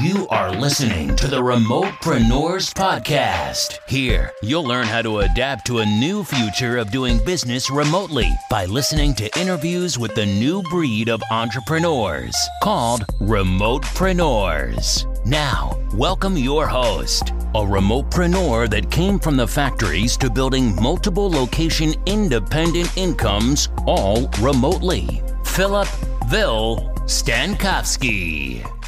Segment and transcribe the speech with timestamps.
[0.00, 3.80] You are listening to the Remotepreneurs Podcast.
[3.86, 8.64] Here, you'll learn how to adapt to a new future of doing business remotely by
[8.64, 15.04] listening to interviews with the new breed of entrepreneurs called Remotepreneurs.
[15.26, 21.92] Now, welcome your host, a remotepreneur that came from the factories to building multiple location
[22.06, 25.20] independent incomes all remotely.
[25.44, 25.88] Philip
[26.28, 28.79] Vil Stankowski.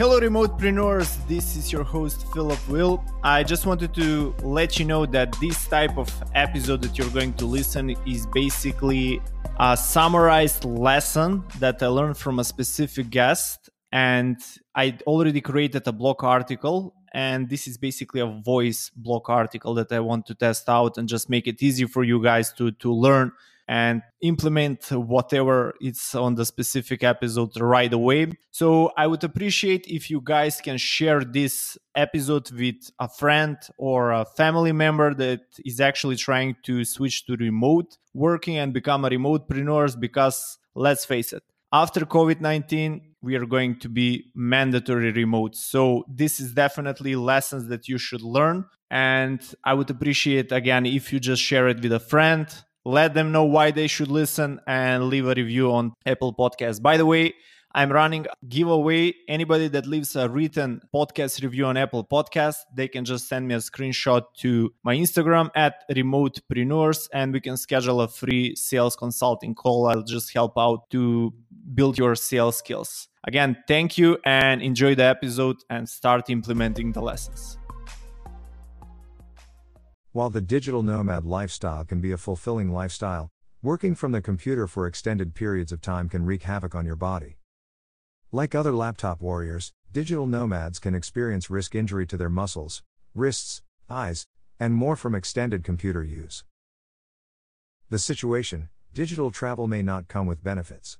[0.00, 1.18] Hello, remotepreneurs.
[1.28, 3.04] This is your host, Philip Will.
[3.22, 7.34] I just wanted to let you know that this type of episode that you're going
[7.34, 9.20] to listen is basically
[9.58, 13.68] a summarized lesson that I learned from a specific guest.
[13.92, 14.40] And
[14.74, 16.94] I already created a blog article.
[17.12, 21.10] And this is basically a voice blog article that I want to test out and
[21.10, 23.32] just make it easy for you guys to, to learn
[23.70, 28.26] and implement whatever it's on the specific episode right away.
[28.50, 34.10] So I would appreciate if you guys can share this episode with a friend or
[34.10, 39.08] a family member that is actually trying to switch to remote working and become a
[39.08, 45.54] remotepreneurs because let's face it, after COVID-19, we are going to be mandatory remote.
[45.54, 48.64] So this is definitely lessons that you should learn.
[48.90, 52.48] And I would appreciate again if you just share it with a friend
[52.84, 56.80] let them know why they should listen and leave a review on Apple Podcasts.
[56.80, 57.34] By the way,
[57.72, 59.14] I'm running a giveaway.
[59.28, 63.54] Anybody that leaves a written podcast review on Apple Podcast, they can just send me
[63.54, 69.54] a screenshot to my Instagram at remotepreneurs and we can schedule a free sales consulting
[69.54, 69.86] call.
[69.86, 71.32] I'll just help out to
[71.74, 73.08] build your sales skills.
[73.24, 77.59] Again, thank you and enjoy the episode and start implementing the lessons.
[80.12, 83.30] While the digital nomad lifestyle can be a fulfilling lifestyle,
[83.62, 87.36] working from the computer for extended periods of time can wreak havoc on your body.
[88.32, 92.82] Like other laptop warriors, digital nomads can experience risk injury to their muscles,
[93.14, 94.26] wrists, eyes,
[94.58, 96.42] and more from extended computer use.
[97.88, 100.98] The situation digital travel may not come with benefits.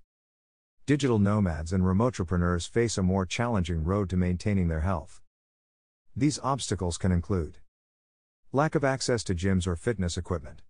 [0.86, 5.20] Digital nomads and remotepreneurs face a more challenging road to maintaining their health.
[6.14, 7.58] These obstacles can include
[8.52, 10.62] Lack of access to gyms or fitness equipment.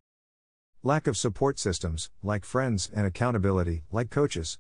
[0.82, 4.58] Lack of support systems, like friends, and accountability, like coaches.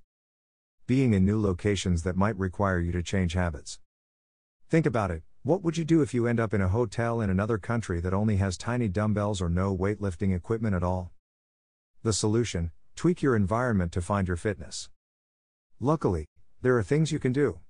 [0.86, 3.78] Being in new locations that might require you to change habits.
[4.70, 7.28] Think about it what would you do if you end up in a hotel in
[7.28, 11.12] another country that only has tiny dumbbells or no weightlifting equipment at all?
[12.02, 14.88] The solution tweak your environment to find your fitness.
[15.78, 16.26] Luckily,
[16.60, 17.60] there are things you can do.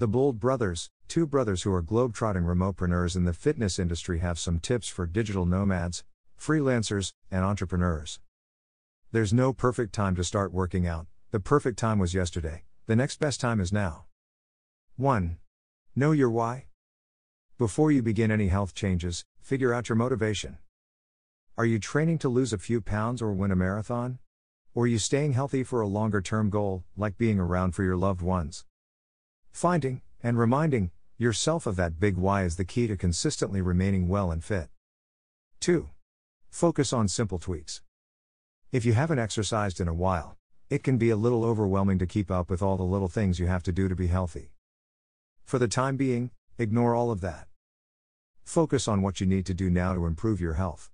[0.00, 4.60] The Bold Brothers, two brothers who are globetrotting remotepreneurs in the fitness industry, have some
[4.60, 6.04] tips for digital nomads,
[6.38, 8.20] freelancers, and entrepreneurs.
[9.10, 13.18] There's no perfect time to start working out, the perfect time was yesterday, the next
[13.18, 14.04] best time is now.
[14.94, 15.36] 1.
[15.96, 16.66] Know your why.
[17.58, 20.58] Before you begin any health changes, figure out your motivation.
[21.56, 24.20] Are you training to lose a few pounds or win a marathon?
[24.76, 27.96] Or are you staying healthy for a longer term goal, like being around for your
[27.96, 28.64] loved ones?
[29.52, 34.30] Finding, and reminding, yourself of that big why is the key to consistently remaining well
[34.30, 34.68] and fit.
[35.60, 35.88] 2.
[36.48, 37.82] Focus on simple tweaks.
[38.70, 40.36] If you haven't exercised in a while,
[40.70, 43.46] it can be a little overwhelming to keep up with all the little things you
[43.46, 44.52] have to do to be healthy.
[45.44, 47.48] For the time being, ignore all of that.
[48.44, 50.90] Focus on what you need to do now to improve your health.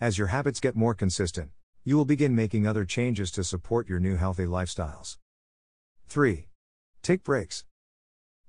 [0.00, 1.50] As your habits get more consistent,
[1.82, 5.18] you will begin making other changes to support your new healthy lifestyles.
[6.08, 6.46] 3.
[7.04, 7.66] Take breaks.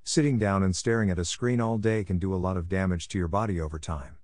[0.05, 3.09] Sitting down and staring at a screen all day can do a lot of damage
[3.09, 4.16] to your body over time.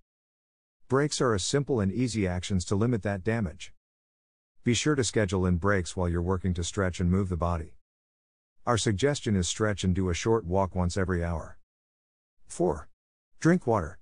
[0.87, 3.73] Breaks are a simple and easy actions to limit that damage.
[4.63, 7.75] Be sure to schedule in breaks while you're working to stretch and move the body.
[8.65, 11.57] Our suggestion is stretch and do a short walk once every hour.
[12.47, 12.87] 4.
[13.41, 13.99] Drink water.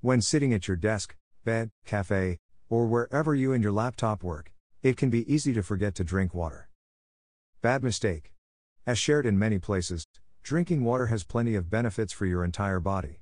[0.00, 1.14] When sitting at your desk,
[1.44, 4.52] bed, cafe, or wherever you and your laptop work,
[4.82, 6.68] it can be easy to forget to drink water.
[7.62, 8.32] Bad mistake.
[8.86, 10.06] As shared in many places,
[10.44, 13.18] drinking water has plenty of benefits for your entire body.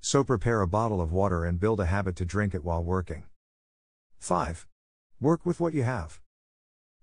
[0.00, 3.24] So prepare a bottle of water and build a habit to drink it while working.
[4.18, 4.66] 5.
[5.20, 6.22] Work with what you have.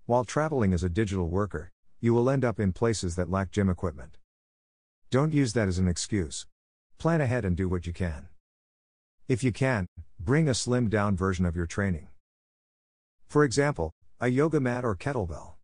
[0.06, 1.70] While traveling as a digital worker,
[2.00, 4.18] you will end up in places that lack gym equipment.
[5.10, 6.46] Don't use that as an excuse.
[6.98, 8.26] Plan ahead and do what you can.
[9.28, 9.86] If you can,
[10.18, 12.08] bring a slimmed down version of your training.
[13.28, 15.59] For example, a yoga mat or kettlebell.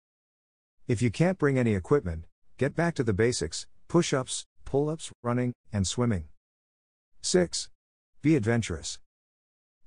[0.88, 2.26] If you can't bring any equipment,
[2.58, 6.26] get back to the basics push ups, pull ups, running, and swimming.
[7.22, 7.68] 6.
[8.22, 9.00] Be adventurous.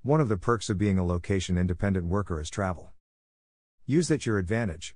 [0.03, 2.91] One of the perks of being a location independent worker is travel.
[3.85, 4.93] Use that your advantage.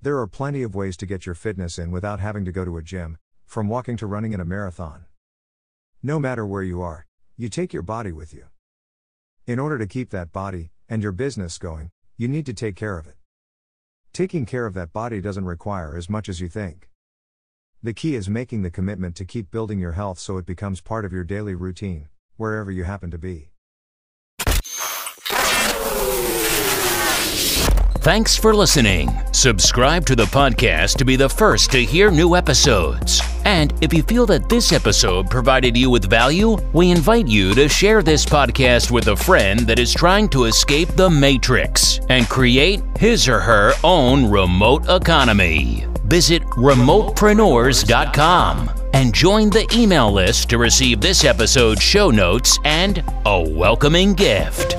[0.00, 2.78] There are plenty of ways to get your fitness in without having to go to
[2.78, 3.18] a gym.
[3.44, 5.04] from walking to running in a marathon.
[6.02, 7.04] No matter where you are,
[7.36, 8.46] you take your body with you.
[9.46, 12.96] In order to keep that body, and your business going, you need to take care
[12.96, 13.16] of it.
[14.12, 16.90] Taking care of that body doesn't require as much as you think.
[17.82, 21.06] The key is making the commitment to keep building your health so it becomes part
[21.06, 23.51] of your daily routine, wherever you happen to be.
[28.02, 29.08] Thanks for listening.
[29.30, 33.22] Subscribe to the podcast to be the first to hear new episodes.
[33.44, 37.68] And if you feel that this episode provided you with value, we invite you to
[37.68, 42.82] share this podcast with a friend that is trying to escape the matrix and create
[42.98, 45.86] his or her own remote economy.
[46.06, 53.40] Visit remotepreneurs.com and join the email list to receive this episode's show notes and a
[53.40, 54.74] welcoming gift.